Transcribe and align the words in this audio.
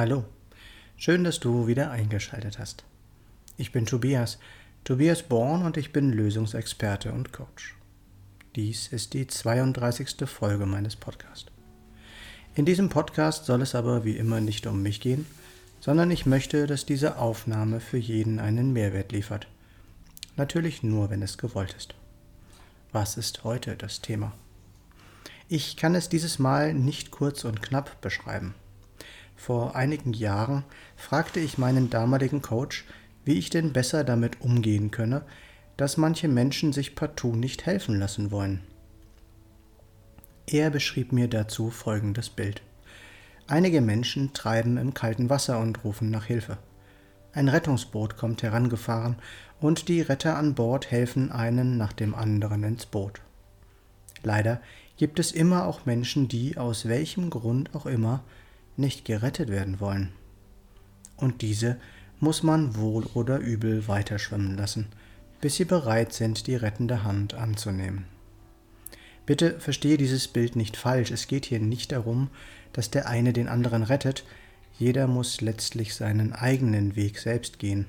Hallo, 0.00 0.24
schön, 0.96 1.24
dass 1.24 1.40
du 1.40 1.66
wieder 1.66 1.90
eingeschaltet 1.90 2.58
hast. 2.58 2.84
Ich 3.58 3.70
bin 3.70 3.84
Tobias, 3.84 4.38
Tobias 4.82 5.22
Born 5.22 5.62
und 5.62 5.76
ich 5.76 5.92
bin 5.92 6.10
Lösungsexperte 6.10 7.12
und 7.12 7.34
Coach. 7.34 7.76
Dies 8.56 8.88
ist 8.88 9.12
die 9.12 9.26
32. 9.26 10.24
Folge 10.24 10.64
meines 10.64 10.96
Podcasts. 10.96 11.50
In 12.54 12.64
diesem 12.64 12.88
Podcast 12.88 13.44
soll 13.44 13.60
es 13.60 13.74
aber 13.74 14.02
wie 14.06 14.16
immer 14.16 14.40
nicht 14.40 14.66
um 14.66 14.82
mich 14.82 15.02
gehen, 15.02 15.26
sondern 15.80 16.10
ich 16.10 16.24
möchte, 16.24 16.66
dass 16.66 16.86
diese 16.86 17.18
Aufnahme 17.18 17.78
für 17.78 17.98
jeden 17.98 18.38
einen 18.38 18.72
Mehrwert 18.72 19.12
liefert. 19.12 19.48
Natürlich 20.34 20.82
nur, 20.82 21.10
wenn 21.10 21.20
es 21.20 21.36
gewollt 21.36 21.74
ist. 21.76 21.94
Was 22.90 23.18
ist 23.18 23.44
heute 23.44 23.76
das 23.76 24.00
Thema? 24.00 24.32
Ich 25.46 25.76
kann 25.76 25.94
es 25.94 26.08
dieses 26.08 26.38
Mal 26.38 26.72
nicht 26.72 27.10
kurz 27.10 27.44
und 27.44 27.60
knapp 27.60 28.00
beschreiben. 28.00 28.54
Vor 29.40 29.74
einigen 29.74 30.12
Jahren 30.12 30.64
fragte 30.96 31.40
ich 31.40 31.56
meinen 31.56 31.88
damaligen 31.88 32.42
Coach, 32.42 32.84
wie 33.24 33.38
ich 33.38 33.48
denn 33.48 33.72
besser 33.72 34.04
damit 34.04 34.42
umgehen 34.42 34.90
könne, 34.90 35.22
dass 35.78 35.96
manche 35.96 36.28
Menschen 36.28 36.74
sich 36.74 36.94
partout 36.94 37.36
nicht 37.36 37.64
helfen 37.64 37.98
lassen 37.98 38.30
wollen. 38.30 38.60
Er 40.46 40.68
beschrieb 40.68 41.12
mir 41.12 41.26
dazu 41.26 41.70
folgendes 41.70 42.28
Bild. 42.28 42.60
Einige 43.46 43.80
Menschen 43.80 44.34
treiben 44.34 44.76
im 44.76 44.92
kalten 44.92 45.30
Wasser 45.30 45.58
und 45.58 45.84
rufen 45.84 46.10
nach 46.10 46.26
Hilfe. 46.26 46.58
Ein 47.32 47.48
Rettungsboot 47.48 48.18
kommt 48.18 48.42
herangefahren 48.42 49.16
und 49.58 49.88
die 49.88 50.02
Retter 50.02 50.36
an 50.36 50.54
Bord 50.54 50.90
helfen 50.90 51.32
einen 51.32 51.78
nach 51.78 51.94
dem 51.94 52.14
anderen 52.14 52.62
ins 52.62 52.84
Boot. 52.84 53.22
Leider 54.22 54.60
gibt 54.98 55.18
es 55.18 55.32
immer 55.32 55.64
auch 55.64 55.86
Menschen, 55.86 56.28
die 56.28 56.58
aus 56.58 56.88
welchem 56.88 57.30
Grund 57.30 57.74
auch 57.74 57.86
immer 57.86 58.22
nicht 58.80 59.04
gerettet 59.04 59.48
werden 59.48 59.78
wollen. 59.80 60.12
Und 61.16 61.42
diese 61.42 61.76
muss 62.18 62.42
man 62.42 62.76
wohl 62.76 63.04
oder 63.14 63.38
übel 63.38 63.86
weiterschwimmen 63.88 64.56
lassen, 64.56 64.88
bis 65.40 65.56
sie 65.56 65.64
bereit 65.64 66.12
sind, 66.12 66.46
die 66.46 66.56
rettende 66.56 67.04
Hand 67.04 67.34
anzunehmen. 67.34 68.04
Bitte 69.26 69.60
verstehe 69.60 69.96
dieses 69.96 70.28
Bild 70.28 70.56
nicht 70.56 70.76
falsch, 70.76 71.10
es 71.10 71.28
geht 71.28 71.46
hier 71.46 71.60
nicht 71.60 71.92
darum, 71.92 72.30
dass 72.72 72.90
der 72.90 73.08
eine 73.08 73.32
den 73.32 73.48
anderen 73.48 73.82
rettet, 73.82 74.24
jeder 74.78 75.06
muss 75.06 75.40
letztlich 75.40 75.94
seinen 75.94 76.32
eigenen 76.32 76.96
Weg 76.96 77.18
selbst 77.18 77.58
gehen. 77.58 77.86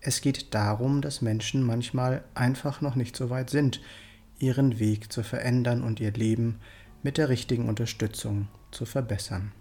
Es 0.00 0.20
geht 0.20 0.54
darum, 0.54 1.02
dass 1.02 1.20
Menschen 1.20 1.62
manchmal 1.62 2.22
einfach 2.34 2.80
noch 2.80 2.94
nicht 2.94 3.16
so 3.16 3.28
weit 3.28 3.50
sind, 3.50 3.80
ihren 4.38 4.78
Weg 4.78 5.12
zu 5.12 5.22
verändern 5.22 5.82
und 5.82 5.98
ihr 5.98 6.12
Leben 6.12 6.60
mit 7.02 7.18
der 7.18 7.28
richtigen 7.28 7.68
Unterstützung 7.68 8.48
zu 8.70 8.86
verbessern. 8.86 9.52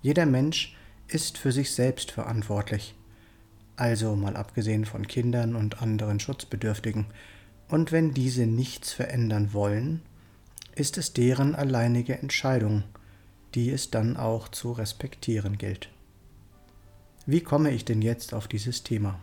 Jeder 0.00 0.26
Mensch 0.26 0.76
ist 1.08 1.38
für 1.38 1.50
sich 1.50 1.72
selbst 1.72 2.12
verantwortlich, 2.12 2.94
also 3.76 4.14
mal 4.14 4.36
abgesehen 4.36 4.84
von 4.84 5.08
Kindern 5.08 5.56
und 5.56 5.82
anderen 5.82 6.20
Schutzbedürftigen, 6.20 7.06
und 7.68 7.92
wenn 7.92 8.14
diese 8.14 8.46
nichts 8.46 8.92
verändern 8.92 9.52
wollen, 9.52 10.00
ist 10.74 10.96
es 10.96 11.12
deren 11.12 11.54
alleinige 11.54 12.16
Entscheidung, 12.18 12.84
die 13.54 13.70
es 13.70 13.90
dann 13.90 14.16
auch 14.16 14.48
zu 14.48 14.72
respektieren 14.72 15.58
gilt. 15.58 15.90
Wie 17.26 17.40
komme 17.40 17.72
ich 17.72 17.84
denn 17.84 18.00
jetzt 18.00 18.32
auf 18.32 18.46
dieses 18.48 18.84
Thema? 18.84 19.18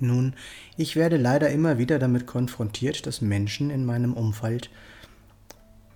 Nun, 0.00 0.34
ich 0.76 0.96
werde 0.96 1.18
leider 1.18 1.50
immer 1.50 1.78
wieder 1.78 1.98
damit 1.98 2.26
konfrontiert, 2.26 3.06
dass 3.06 3.20
Menschen 3.20 3.70
in 3.70 3.84
meinem 3.84 4.14
Umfeld 4.14 4.70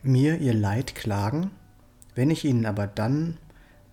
mir 0.03 0.39
ihr 0.39 0.55
Leid 0.55 0.95
klagen 0.95 1.51
wenn 2.19 2.31
ich 2.31 2.45
Ihnen 2.45 2.67
aber 2.67 2.89
dann 2.89 3.37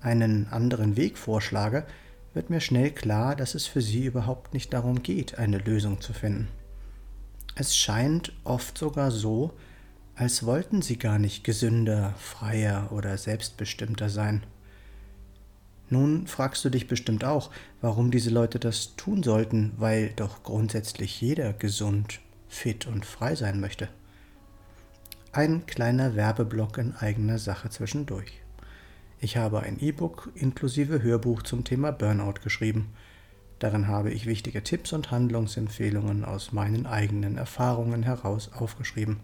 einen 0.05 0.47
anderen 0.51 0.95
Weg 0.95 1.17
vorschlage, 1.17 1.85
wird 2.33 2.49
mir 2.49 2.61
schnell 2.61 2.91
klar, 2.91 3.35
dass 3.35 3.55
es 3.55 3.66
für 3.66 3.81
Sie 3.81 4.05
überhaupt 4.05 4.53
nicht 4.53 4.71
darum 4.73 5.01
geht, 5.01 5.39
eine 5.39 5.57
Lösung 5.57 5.99
zu 5.99 6.13
finden. 6.13 6.47
Es 7.55 7.75
scheint 7.75 8.33
oft 8.43 8.77
sogar 8.77 9.09
so, 9.09 9.53
als 10.16 10.45
wollten 10.45 10.81
Sie 10.81 10.97
gar 10.97 11.17
nicht 11.17 11.43
gesünder, 11.43 12.13
freier 12.17 12.91
oder 12.91 13.17
selbstbestimmter 13.17 14.09
sein. 14.09 14.43
Nun 15.89 16.27
fragst 16.27 16.63
du 16.66 16.69
dich 16.69 16.87
bestimmt 16.87 17.23
auch, 17.23 17.51
warum 17.81 18.11
diese 18.11 18.29
Leute 18.29 18.59
das 18.59 18.95
tun 18.95 19.23
sollten, 19.23 19.73
weil 19.77 20.09
doch 20.09 20.43
grundsätzlich 20.43 21.22
jeder 21.22 21.53
gesund, 21.53 22.19
fit 22.47 22.87
und 22.87 23.05
frei 23.05 23.35
sein 23.35 23.59
möchte. 23.59 23.87
Ein 25.31 25.66
kleiner 25.66 26.16
Werbeblock 26.16 26.77
in 26.77 26.95
eigener 26.95 27.39
Sache 27.39 27.69
zwischendurch. 27.69 28.44
Ich 29.22 29.38
habe 29.38 29.62
ein 29.62 29.80
E-Book 29.80 30.31
inklusive 30.36 31.02
Hörbuch 31.02 31.44
zum 31.44 31.64
Thema 31.64 31.92
Burnout 31.92 32.42
geschrieben. 32.44 32.94
Darin 33.59 33.88
habe 33.88 34.12
ich 34.12 34.26
wichtige 34.26 34.62
Tipps 34.62 34.92
und 34.92 35.09
Handlungsempfehlungen 35.09 36.26
aus 36.26 36.52
meinen 36.52 36.86
eigenen 36.86 37.38
Erfahrungen 37.38 38.03
heraus 38.03 38.52
aufgeschrieben. 38.53 39.22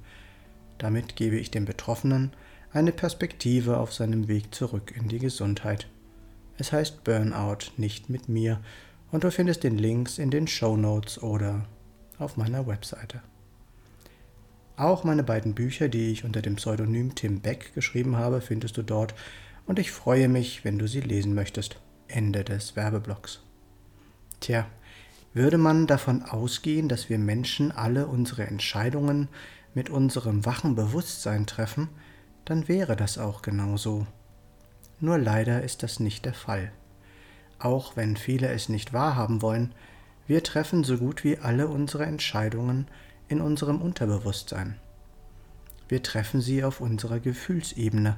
Damit 0.78 1.18
gebe 1.18 1.35
ich 1.38 1.52
dem 1.52 1.66
Betroffenen 1.66 2.31
eine 2.72 2.94
Perspektive 2.94 3.78
auf 3.78 3.94
seinem 3.94 4.29
Weg 4.29 4.56
zurück 4.56 4.94
in 4.96 5.09
die 5.09 5.19
Gesundheit. 5.19 5.88
Es 6.58 6.72
heißt 6.72 7.03
Burnout 7.03 7.72
nicht 7.75 8.09
mit 8.09 8.29
mir 8.29 8.62
und 9.12 9.25
du 9.25 9.31
findest 9.31 9.63
den 9.63 9.78
Links 9.78 10.19
in 10.19 10.31
den 10.31 10.47
Show 10.47 10.78
Notes 10.78 11.22
oder 11.22 11.66
auf 12.18 12.38
meiner 12.38 12.66
Webseite. 12.66 13.22
Auch 14.78 15.03
meine 15.03 15.23
beiden 15.23 15.53
Bücher, 15.53 15.90
die 15.90 16.12
ich 16.12 16.23
unter 16.23 16.41
dem 16.41 16.56
Pseudonym 16.56 17.13
Tim 17.13 17.41
Beck 17.41 17.73
geschrieben 17.75 18.16
habe, 18.16 18.40
findest 18.40 18.78
du 18.78 18.84
dort 18.84 19.13
und 19.66 19.79
ich 19.79 19.91
freue 19.91 20.27
mich, 20.27 20.63
wenn 20.66 20.77
du 20.79 20.88
sie 20.88 21.01
lesen 21.01 21.33
möchtest. 21.33 21.79
Ende 22.07 22.44
des 22.44 22.75
Werbeblocks. 22.75 23.41
Tja, 24.39 24.67
würde 25.33 25.57
man 25.57 25.88
davon 25.88 26.23
ausgehen, 26.23 26.89
dass 26.89 27.09
wir 27.09 27.17
Menschen 27.17 27.72
alle 27.72 28.07
unsere 28.07 28.45
Entscheidungen 28.47 29.29
mit 29.73 29.89
unserem 29.89 30.45
wachen 30.45 30.75
Bewusstsein 30.75 31.45
treffen, 31.45 31.89
dann 32.44 32.67
wäre 32.67 32.95
das 32.95 33.17
auch 33.17 33.41
genau 33.41 33.77
so. 33.77 34.05
Nur 34.99 35.17
leider 35.17 35.63
ist 35.63 35.83
das 35.83 35.99
nicht 35.99 36.25
der 36.25 36.33
Fall. 36.33 36.72
Auch 37.59 37.95
wenn 37.95 38.17
viele 38.17 38.49
es 38.49 38.67
nicht 38.67 38.91
wahrhaben 38.91 39.41
wollen, 39.41 39.73
wir 40.28 40.43
treffen 40.43 40.83
so 40.83 40.97
gut 40.97 41.23
wie 41.23 41.38
alle 41.38 41.67
unsere 41.67 42.05
Entscheidungen 42.05 42.88
in 43.28 43.41
unserem 43.41 43.81
Unterbewusstsein. 43.81 44.75
Wir 45.88 46.03
treffen 46.03 46.41
sie 46.41 46.63
auf 46.63 46.81
unserer 46.81 47.19
Gefühlsebene 47.19 48.17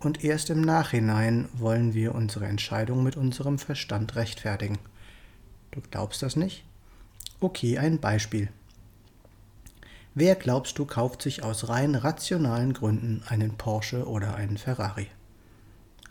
und 0.00 0.24
erst 0.24 0.50
im 0.50 0.62
Nachhinein 0.62 1.48
wollen 1.52 1.94
wir 1.94 2.14
unsere 2.14 2.46
Entscheidung 2.46 3.02
mit 3.02 3.16
unserem 3.16 3.58
Verstand 3.58 4.16
rechtfertigen. 4.16 4.78
Du 5.70 5.80
glaubst 5.90 6.22
das 6.22 6.36
nicht? 6.36 6.64
Okay, 7.38 7.78
ein 7.78 8.00
Beispiel. 8.00 8.48
Wer 10.14 10.34
glaubst 10.34 10.78
du 10.78 10.86
kauft 10.86 11.22
sich 11.22 11.44
aus 11.44 11.68
rein 11.68 11.94
rationalen 11.94 12.72
Gründen 12.72 13.22
einen 13.28 13.56
Porsche 13.56 14.08
oder 14.08 14.34
einen 14.34 14.58
Ferrari? 14.58 15.06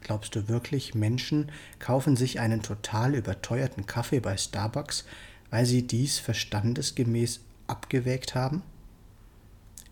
Glaubst 0.01 0.35
du 0.35 0.47
wirklich, 0.47 0.95
Menschen 0.95 1.51
kaufen 1.79 2.15
sich 2.15 2.39
einen 2.39 2.61
total 2.61 3.15
überteuerten 3.15 3.85
Kaffee 3.85 4.21
bei 4.21 4.37
Starbucks, 4.37 5.03
weil 5.49 5.65
sie 5.65 5.85
dies 5.85 6.19
verstandesgemäß 6.19 7.41
abgewägt 7.67 8.35
haben? 8.35 8.61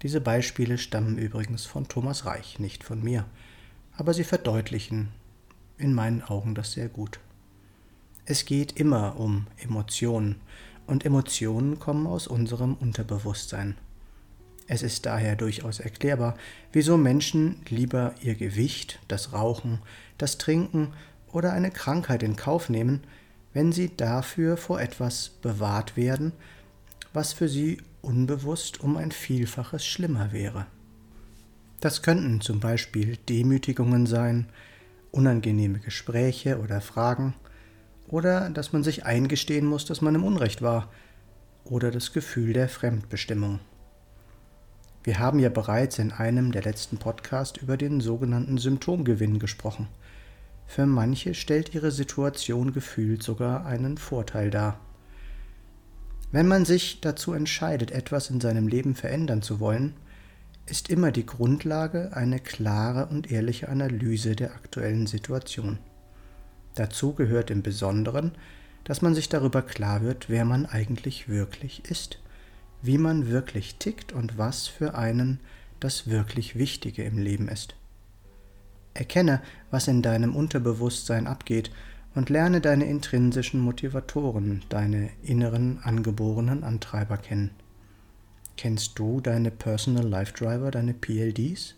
Diese 0.03 0.21
Beispiele 0.21 0.77
stammen 0.77 1.17
übrigens 1.17 1.65
von 1.65 1.87
Thomas 1.87 2.25
Reich, 2.25 2.59
nicht 2.59 2.83
von 2.83 3.03
mir, 3.03 3.25
aber 3.97 4.13
sie 4.13 4.23
verdeutlichen 4.23 5.09
in 5.77 5.93
meinen 5.93 6.21
Augen 6.23 6.55
das 6.55 6.71
sehr 6.71 6.87
gut. 6.87 7.19
Es 8.25 8.45
geht 8.45 8.79
immer 8.79 9.19
um 9.19 9.47
Emotionen, 9.57 10.35
und 10.85 11.05
Emotionen 11.05 11.79
kommen 11.79 12.07
aus 12.07 12.27
unserem 12.27 12.75
Unterbewusstsein. 12.75 13.75
Es 14.67 14.81
ist 14.81 15.05
daher 15.05 15.35
durchaus 15.35 15.79
erklärbar, 15.79 16.37
wieso 16.71 16.97
Menschen 16.97 17.61
lieber 17.69 18.15
ihr 18.21 18.35
Gewicht, 18.35 18.99
das 19.07 19.33
Rauchen, 19.33 19.79
das 20.17 20.37
Trinken 20.37 20.93
oder 21.31 21.53
eine 21.53 21.71
Krankheit 21.71 22.23
in 22.23 22.35
Kauf 22.35 22.69
nehmen, 22.69 23.01
wenn 23.53 23.71
sie 23.71 23.95
dafür 23.95 24.57
vor 24.57 24.79
etwas 24.79 25.29
bewahrt 25.41 25.97
werden, 25.97 26.31
was 27.13 27.33
für 27.33 27.49
sie 27.49 27.81
unbewusst 28.01 28.79
um 28.81 28.97
ein 28.97 29.11
Vielfaches 29.11 29.85
schlimmer 29.85 30.31
wäre. 30.31 30.67
Das 31.79 32.01
könnten 32.01 32.41
zum 32.41 32.59
Beispiel 32.59 33.17
Demütigungen 33.29 34.07
sein, 34.07 34.47
unangenehme 35.11 35.79
Gespräche 35.79 36.59
oder 36.59 36.81
Fragen, 36.81 37.35
oder 38.07 38.49
dass 38.49 38.73
man 38.73 38.83
sich 38.83 39.05
eingestehen 39.05 39.65
muss, 39.65 39.85
dass 39.85 40.01
man 40.01 40.15
im 40.15 40.23
Unrecht 40.23 40.61
war, 40.61 40.89
oder 41.65 41.91
das 41.91 42.13
Gefühl 42.13 42.53
der 42.53 42.69
Fremdbestimmung. 42.69 43.59
Wir 45.03 45.19
haben 45.19 45.39
ja 45.39 45.49
bereits 45.49 45.99
in 45.99 46.11
einem 46.11 46.51
der 46.51 46.63
letzten 46.63 46.97
Podcasts 46.97 47.61
über 47.61 47.77
den 47.77 48.01
sogenannten 48.01 48.57
Symptomgewinn 48.57 49.39
gesprochen. 49.39 49.87
Für 50.65 50.85
manche 50.85 51.33
stellt 51.33 51.73
ihre 51.73 51.91
Situation 51.91 52.73
gefühlt 52.73 53.23
sogar 53.23 53.65
einen 53.65 53.97
Vorteil 53.97 54.49
dar. 54.49 54.79
Wenn 56.31 56.47
man 56.47 56.65
sich 56.65 56.99
dazu 56.99 57.33
entscheidet, 57.33 57.91
etwas 57.91 58.29
in 58.29 58.41
seinem 58.41 58.67
Leben 58.67 58.95
verändern 58.95 59.41
zu 59.41 59.61
wollen, 59.61 59.93
ist 60.69 60.89
immer 60.89 61.11
die 61.11 61.25
Grundlage 61.25 62.11
eine 62.13 62.39
klare 62.39 63.07
und 63.07 63.31
ehrliche 63.31 63.69
Analyse 63.69 64.35
der 64.35 64.51
aktuellen 64.51 65.07
Situation. 65.07 65.79
Dazu 66.75 67.13
gehört 67.13 67.49
im 67.49 67.63
Besonderen, 67.63 68.33
dass 68.83 69.01
man 69.01 69.15
sich 69.15 69.29
darüber 69.29 69.61
klar 69.61 70.01
wird, 70.01 70.29
wer 70.29 70.45
man 70.45 70.65
eigentlich 70.65 71.27
wirklich 71.27 71.89
ist, 71.89 72.19
wie 72.81 72.97
man 72.97 73.27
wirklich 73.29 73.75
tickt 73.75 74.13
und 74.13 74.37
was 74.37 74.67
für 74.67 74.95
einen 74.95 75.39
das 75.79 76.07
wirklich 76.07 76.57
Wichtige 76.57 77.03
im 77.03 77.17
Leben 77.17 77.47
ist. 77.47 77.75
Erkenne, 78.93 79.41
was 79.71 79.87
in 79.87 80.01
deinem 80.01 80.35
Unterbewusstsein 80.35 81.27
abgeht 81.27 81.71
und 82.15 82.29
lerne 82.29 82.61
deine 82.61 82.85
intrinsischen 82.85 83.59
Motivatoren, 83.59 84.63
deine 84.69 85.09
inneren 85.21 85.79
angeborenen 85.83 86.63
Antreiber 86.63 87.17
kennen. 87.17 87.51
Kennst 88.57 88.97
du 88.97 89.21
deine 89.21 89.51
Personal 89.51 90.07
Life 90.07 90.33
Driver, 90.33 90.71
deine 90.71 90.95
PLDs? 90.95 91.75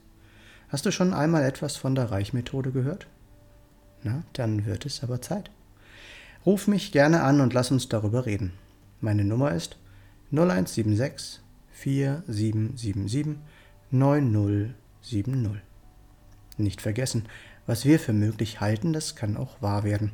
Hast 0.69 0.85
du 0.85 0.91
schon 0.91 1.13
einmal 1.13 1.43
etwas 1.43 1.75
von 1.75 1.93
der 1.93 2.09
Reichmethode 2.09 2.71
gehört? 2.71 3.05
Na, 4.01 4.23
dann 4.31 4.65
wird 4.65 4.85
es 4.85 5.03
aber 5.03 5.21
Zeit. 5.21 5.51
Ruf 6.45 6.67
mich 6.67 6.93
gerne 6.93 7.21
an 7.23 7.41
und 7.41 7.53
lass 7.53 7.69
uns 7.69 7.89
darüber 7.89 8.25
reden. 8.25 8.53
Meine 9.01 9.25
Nummer 9.25 9.51
ist 9.51 9.77
0176 10.31 11.41
4777 11.71 13.35
9070. 13.91 15.61
Nicht 16.57 16.81
vergessen, 16.81 17.25
was 17.65 17.83
wir 17.83 17.99
für 17.99 18.13
möglich 18.13 18.61
halten, 18.61 18.93
das 18.93 19.17
kann 19.17 19.35
auch 19.35 19.61
wahr 19.61 19.83
werden. 19.83 20.13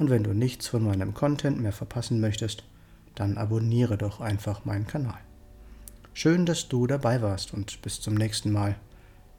und 0.00 0.08
wenn 0.08 0.24
du 0.24 0.32
nichts 0.32 0.66
von 0.66 0.82
meinem 0.82 1.12
Content 1.12 1.60
mehr 1.60 1.74
verpassen 1.74 2.20
möchtest, 2.20 2.64
dann 3.14 3.36
abonniere 3.36 3.98
doch 3.98 4.20
einfach 4.20 4.64
meinen 4.64 4.86
Kanal. 4.86 5.18
Schön, 6.14 6.46
dass 6.46 6.68
du 6.68 6.86
dabei 6.86 7.20
warst 7.20 7.52
und 7.52 7.82
bis 7.82 8.00
zum 8.00 8.14
nächsten 8.14 8.50
Mal 8.50 8.76